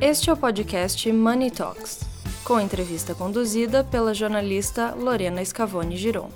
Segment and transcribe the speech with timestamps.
[0.00, 2.02] Este é o podcast Money Talks,
[2.44, 6.30] com entrevista conduzida pela jornalista Lorena Scavone Giron.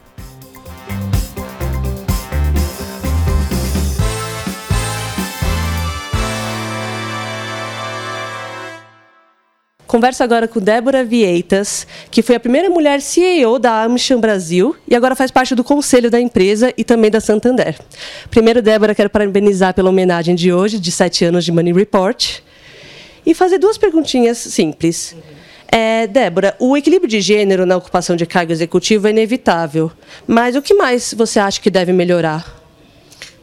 [9.86, 14.96] Converso agora com Débora Vieitas, que foi a primeira mulher CEO da Amcham Brasil e
[14.96, 17.78] agora faz parte do conselho da empresa e também da Santander.
[18.28, 22.42] Primeiro, Débora, quero parabenizar pela homenagem de hoje, de sete anos de Money Report,
[23.24, 25.14] e fazer duas perguntinhas simples.
[25.68, 29.90] É, Débora, o equilíbrio de gênero na ocupação de cargo executivo é inevitável,
[30.26, 32.60] mas o que mais você acha que deve melhorar?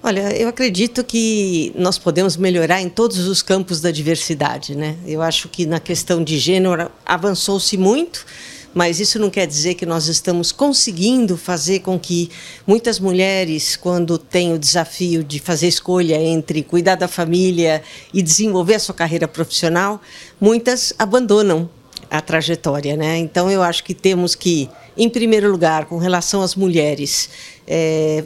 [0.01, 4.95] Olha, eu acredito que nós podemos melhorar em todos os campos da diversidade, né?
[5.05, 8.25] Eu acho que na questão de gênero avançou-se muito,
[8.73, 12.29] mas isso não quer dizer que nós estamos conseguindo fazer com que
[12.67, 17.81] muitas mulheres, quando têm o desafio de fazer escolha entre cuidar da família
[18.13, 20.01] e desenvolver a sua carreira profissional,
[20.39, 21.69] muitas abandonam
[22.09, 23.17] a trajetória, né?
[23.17, 27.29] Então eu acho que temos que, em primeiro lugar, com relação às mulheres,
[27.67, 28.23] é,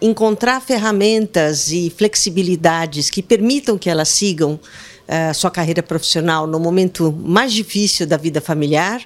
[0.00, 4.58] encontrar ferramentas e flexibilidades que permitam que elas sigam
[5.06, 9.02] a uh, sua carreira profissional no momento mais difícil da vida familiar.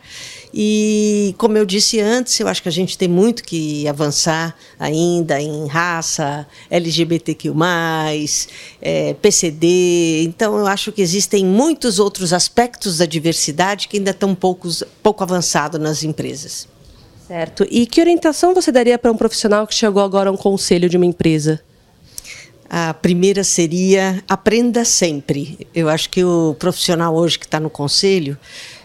[0.53, 5.41] E, como eu disse antes, eu acho que a gente tem muito que avançar ainda
[5.41, 7.53] em raça, LGBTQ,
[8.81, 10.23] é, PCD.
[10.25, 15.23] Então, eu acho que existem muitos outros aspectos da diversidade que ainda estão poucos, pouco
[15.23, 16.67] avançados nas empresas.
[17.27, 17.67] Certo.
[17.71, 20.97] E que orientação você daria para um profissional que chegou agora a um conselho de
[20.97, 21.61] uma empresa?
[22.71, 25.67] A primeira seria aprenda sempre.
[25.75, 28.37] Eu acho que o profissional hoje que está no conselho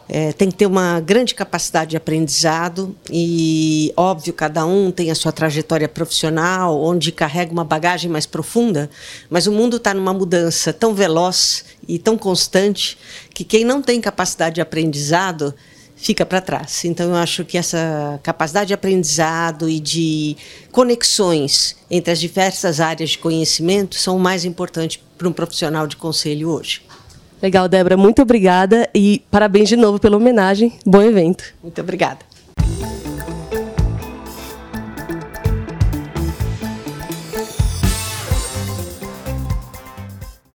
[0.07, 5.15] é, tem que ter uma grande capacidade de aprendizado e, óbvio, cada um tem a
[5.15, 8.89] sua trajetória profissional, onde carrega uma bagagem mais profunda,
[9.29, 12.97] mas o mundo está numa mudança tão veloz e tão constante
[13.33, 15.53] que quem não tem capacidade de aprendizado
[16.03, 16.83] fica para trás.
[16.83, 20.35] Então, eu acho que essa capacidade de aprendizado e de
[20.69, 25.95] conexões entre as diversas áreas de conhecimento são o mais importante para um profissional de
[25.95, 26.81] conselho hoje.
[27.41, 30.73] Legal, Débora, muito obrigada e parabéns de novo pela homenagem.
[30.85, 31.43] Bom evento.
[31.63, 32.32] Muito obrigada.